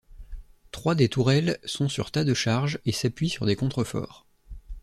Trois 0.71 0.95
des 0.95 1.09
tourelles 1.09 1.59
sont 1.63 1.87
sur 1.87 2.09
tas 2.09 2.23
de 2.23 2.33
charge 2.33 2.79
et 2.87 2.91
s'appuient 2.91 3.29
sur 3.29 3.45
des 3.45 3.55
contreforts. 3.55 4.25